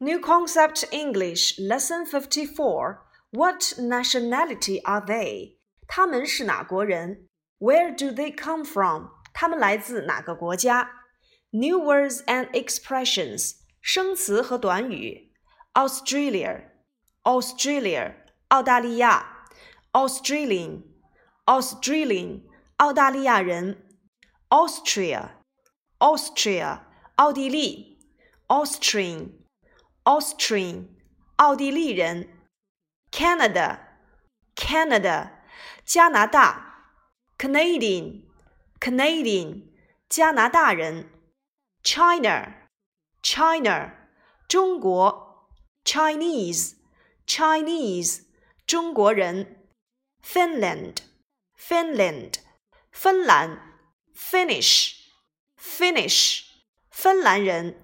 [0.00, 2.98] New Concept English Lesson Fifty Four.
[3.30, 5.56] What nationality are they?
[5.88, 7.28] 他们是哪国人？
[7.58, 9.06] Where do they come from?
[9.32, 10.90] 他们来自哪个国家？
[11.50, 13.54] New words and expressions.
[13.80, 15.32] 生词和短语。
[15.72, 16.64] Australia,
[17.22, 18.16] Australia,
[18.48, 19.48] 澳大利亚。
[19.92, 20.82] Australian,
[21.46, 22.42] Australian,
[22.76, 23.82] 澳大利亚人。
[24.50, 25.30] Austria,
[25.98, 26.80] Austria,
[27.14, 27.98] 奥地利。
[28.48, 29.30] Austrian
[30.04, 30.88] Austrian，
[31.36, 32.28] 奥地利人；
[33.10, 35.30] Canada，Canada，
[35.84, 36.62] 加拿大；
[37.38, 39.64] Canadian，Canadian，
[40.08, 41.10] 加拿大人；
[41.82, 43.92] China，China，
[44.48, 45.50] 中国；
[45.84, 48.22] Chinese，Chinese，
[48.66, 49.44] 中国人；
[50.22, 52.34] Finland，Finland，
[52.90, 53.58] 芬兰；
[54.14, 56.44] Finnish，Finnish，
[56.90, 57.74] 芬兰人；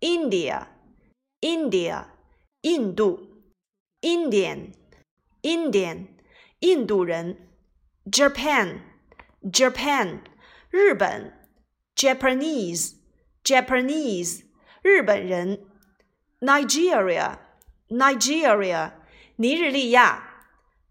[0.00, 0.68] India。
[1.40, 2.06] India，
[2.62, 3.18] 印度；
[4.00, 6.06] Indian，Indian，
[6.60, 7.36] 印度人；
[8.10, 10.20] Japan，Japan，
[10.70, 11.32] 日本；
[11.94, 14.44] Japanese，Japanese，
[14.82, 15.58] 日本人；
[16.40, 18.92] Nigeria，Nigeria，
[19.36, 20.22] 尼日利亚；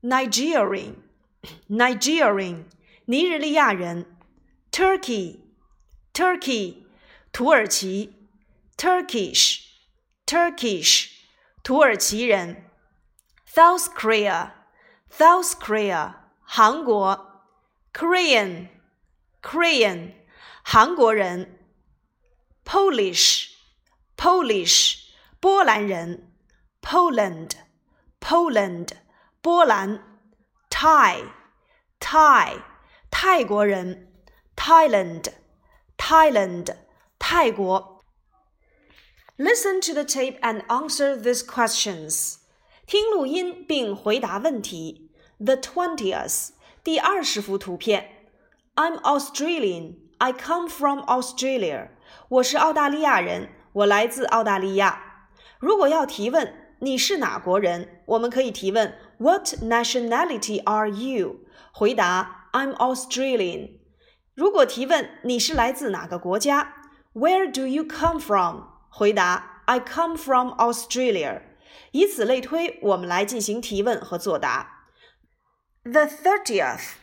[0.02, 2.66] Nigerian，Nigerian，
[3.06, 4.06] 尼日利亚人；
[4.72, 6.86] Turkey，Turkey，
[7.32, 8.10] 土耳其；
[8.78, 9.69] Turkish。
[10.30, 11.12] Turkish，
[11.64, 12.64] 土耳其人；
[13.48, 17.16] South Korea，South Korea，韩国；
[17.94, 20.14] Korean，Korean，
[20.64, 21.46] 韩国人；
[22.66, 24.98] Polish，Polish，
[25.40, 26.32] 波兰人；
[26.82, 28.90] Poland，Poland，
[29.42, 30.00] 波兰；
[30.70, 32.62] Thai，Thai，
[33.12, 34.08] 泰国人；
[34.56, 36.76] Thailand，Thailand，
[37.20, 37.99] 泰国。
[39.40, 42.36] Listen to the tape and answer these questions.
[42.88, 45.12] 听录音并回答问题。
[45.40, 46.50] The twentieth，
[46.84, 48.10] 第二十幅图片。
[48.76, 49.96] I'm Australian.
[50.18, 51.90] I come from Australia.
[52.30, 55.28] 我是澳大利亚人，我来自澳大利亚。
[55.60, 61.38] 如果要提问你是哪国人，我们可以提问 What nationality are you？
[61.74, 63.72] 回答 I'm Australian。
[64.34, 66.74] 如果提问你是来自哪个国家，
[67.14, 68.64] Where do you come from？
[68.90, 71.42] 回答：I come from Australia。
[71.92, 74.88] 以此类推，我们来进行提问和作答。
[75.84, 76.94] The thirtieth，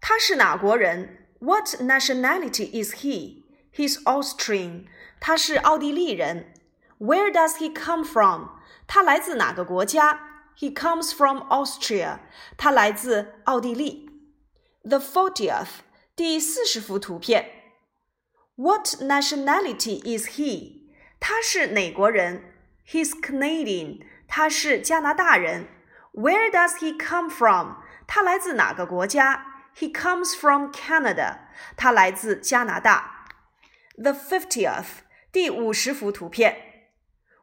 [0.00, 1.28] 他是哪国人？
[1.38, 3.44] What nationality is he?
[3.74, 4.86] He's Austrian。
[5.20, 6.54] 他是奥地利人。
[6.98, 8.48] Where does he come from?
[8.86, 10.20] 他来自哪个国家？
[10.58, 12.20] He comes from Austria。
[12.56, 14.08] 他来自奥地利。
[14.82, 15.68] The fortieth，
[16.14, 17.59] 第四十幅图片。
[18.56, 20.82] What nationality is he?
[21.20, 22.42] 他是哪国人？
[22.88, 24.00] He's Canadian.
[24.26, 25.68] 他是加拿大人。
[26.12, 27.82] Where does he come from?
[28.06, 29.44] 他来自哪个国家？
[29.76, 31.40] He comes from Canada.
[31.76, 33.26] 他来自加拿大。
[33.96, 34.86] The fiftieth.
[35.30, 36.56] 第五十幅图片。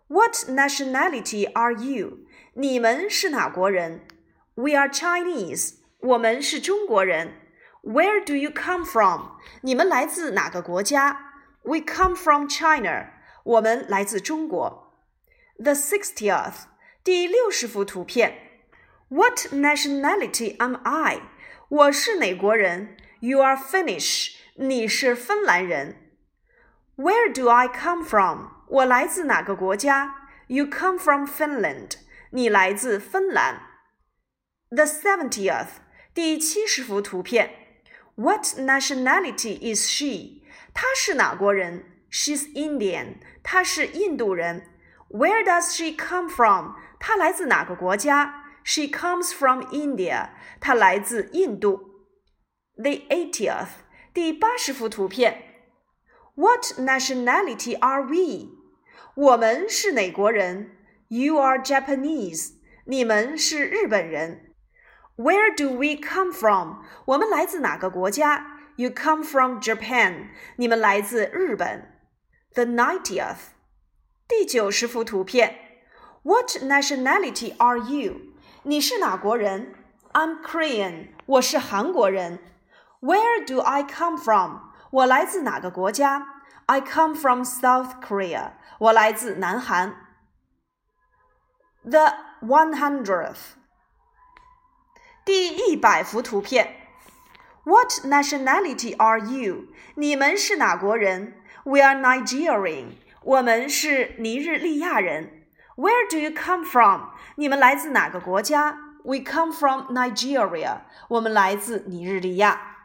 [0.08, 2.26] What nationality are you?
[2.56, 4.08] 你们是哪国人？
[4.56, 5.76] We are Chinese.
[6.00, 7.40] 我们是中国人。
[7.82, 9.40] where do you come from？
[9.62, 11.34] 你们来自哪个国家？
[11.64, 13.12] We come from China。
[13.44, 14.94] 我们来自中国。
[15.58, 16.66] The sixtieth，
[17.04, 18.38] 第六十幅图片。
[19.10, 21.22] What nationality am I？
[21.70, 22.98] 我是哪国人？
[23.20, 24.36] You are Finnish。
[24.56, 26.14] 你是芬兰人。
[26.96, 28.48] Where do I come from？
[28.68, 30.16] 我来自哪个国家？
[30.48, 31.92] You come from Finland。
[32.32, 33.62] 你来自芬兰。
[34.70, 35.68] The seventieth，
[36.14, 37.52] 第七十幅图片。
[38.18, 40.44] what nationality is she?
[40.74, 41.86] 她是哪国人？
[42.12, 43.16] She's Indian.
[43.44, 44.70] 她是印度人。
[45.10, 46.76] Where does she come from?
[47.00, 48.44] 她来自哪个国家？
[48.64, 50.30] She comes from India.
[50.60, 52.08] 她来自印度。
[52.76, 53.68] The eightieth，
[54.14, 55.44] 第八十幅图片。
[56.36, 58.50] What nationality are we?
[59.16, 60.72] 我们是哪国人？
[61.10, 62.54] You are Japanese.
[62.86, 64.47] 你们是日本人。
[65.18, 66.84] where do we come from？
[67.06, 68.46] 我们来自哪个国家？
[68.76, 70.30] You come from Japan。
[70.58, 71.94] 你们来自日本。
[72.54, 73.38] The ninetieth，
[74.28, 75.60] 第九十幅图片。
[76.24, 78.22] What nationality are you？
[78.64, 79.76] 你是哪国人？
[80.14, 81.10] I'm Korean。
[81.26, 82.40] 我是韩国人。
[83.02, 84.60] Where do I come from？
[84.92, 86.28] 我来自哪个国家？
[86.66, 88.54] I come from South Korea。
[88.80, 89.96] 我来自南韩。
[91.84, 93.56] The one hundredth。
[95.28, 96.76] 第一百幅图片。
[97.64, 99.68] What nationality are you？
[99.96, 101.42] 你们是哪国人？
[101.64, 102.96] We are Nigerian。
[103.22, 105.46] 我们是尼日利亚人。
[105.78, 107.10] Where do you come from？
[107.36, 108.78] 你们来自哪个国家？
[109.04, 110.82] We come from Nigeria。
[111.08, 112.78] 我们来自尼日利亚。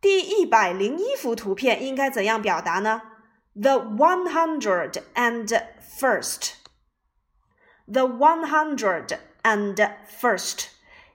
[0.00, 3.02] 第一百零一幅图片应该怎样表达呢？
[3.54, 5.62] The one hundred and
[5.98, 10.66] first。The one hundred and first。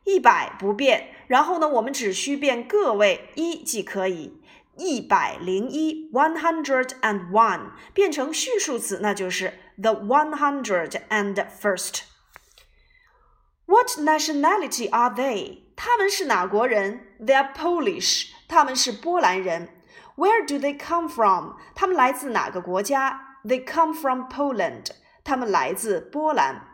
[0.04, 4.40] 一百不变，然后呢，我们只需变个位一即可以。
[4.76, 15.60] 一百零一，one hundred and one，变成序数词，那就是 the one hundred and first。What nationality are they？
[15.76, 17.06] 他们是哪国人？
[17.20, 18.30] They are Polish。
[18.48, 19.70] 他们是波兰人。
[20.16, 21.54] Where do they come from？
[21.74, 23.38] 他们来自哪个国家？
[23.46, 24.88] They come from Poland。
[25.24, 26.68] 他们来自波兰。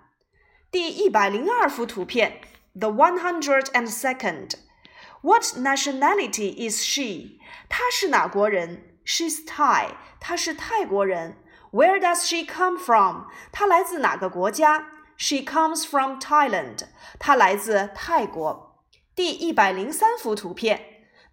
[0.72, 2.42] 第一百零二幅图片
[2.74, 7.40] ，the one hundred and second。What nationality is she？
[7.68, 9.00] 她是哪国人？
[9.06, 9.96] She's Thai。
[10.20, 11.36] 她是泰国人。
[11.72, 13.26] Where does she come from？
[13.52, 14.88] 她来自哪个国家？
[15.18, 16.88] She comes from Thailand。
[17.20, 18.86] 她来自泰国。
[19.14, 20.80] 第一百零三幅图片，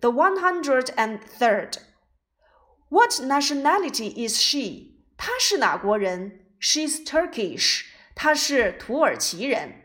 [0.01, 4.97] the one hundred and third。What nationality is she？
[5.17, 6.41] 她是哪国人？
[6.61, 7.85] She's Turkish。
[8.17, 9.80] 她是土耳其人。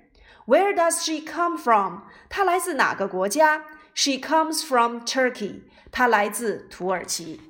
[0.45, 2.03] Where does she come from？
[2.29, 3.63] 她来自哪个国家？
[3.93, 5.63] She comes from Turkey.
[5.91, 7.41] 她来自土耳其。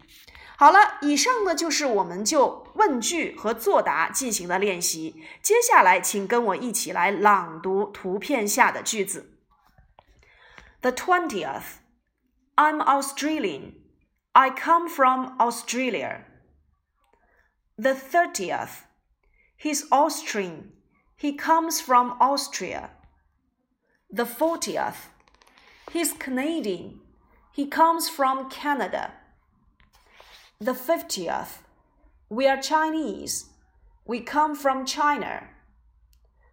[0.57, 5.23] 好了，以上呢就是我们就问句和作答进行的练习。
[5.41, 9.39] 接下来，请跟我一起来朗读图片下的句子。
[10.81, 11.79] The twentieth,
[12.55, 13.73] I'm Australian.
[14.33, 16.25] I come from Australia.
[17.75, 18.85] The thirtieth,
[19.59, 20.71] he's Austrian.
[21.18, 22.90] He comes from Austria.
[24.10, 25.08] The fortieth.
[25.90, 27.00] He's Canadian.
[27.52, 29.12] He comes from Canada.
[30.60, 31.62] The 50th.
[32.28, 33.46] We are Chinese.
[34.04, 35.48] We come from China.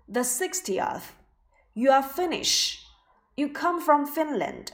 [0.07, 1.12] The 60th.
[1.74, 2.86] You are Finnish.
[3.36, 4.71] You come from Finland.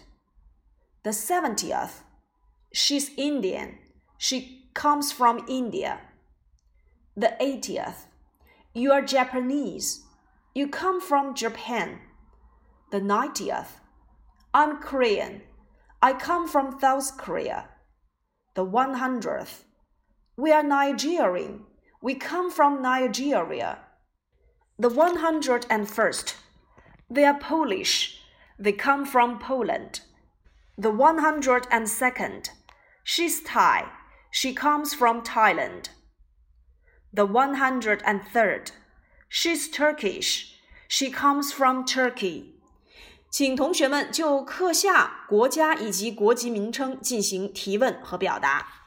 [1.03, 2.01] The 70th.
[2.71, 3.79] She's Indian.
[4.19, 5.99] She comes from India.
[7.17, 8.05] The 80th.
[8.75, 10.03] You are Japanese.
[10.53, 12.01] You come from Japan.
[12.91, 13.79] The 90th.
[14.53, 15.41] I'm Korean.
[16.03, 17.69] I come from South Korea.
[18.53, 19.63] The 100th.
[20.37, 21.65] We are Nigerian.
[22.03, 23.79] We come from Nigeria.
[24.77, 26.35] The 101st.
[27.09, 28.21] They are Polish.
[28.59, 30.01] They come from Poland.
[30.77, 32.49] The 102nd.
[33.03, 33.85] She's Thai.
[34.29, 35.89] She comes from Thailand.
[37.13, 38.71] The one hundred and third.
[39.29, 40.53] She's Turkish.
[40.87, 42.55] She comes from Turkey.
[43.31, 48.78] 请同学们就课下国家以及国籍名称进行提问和表达。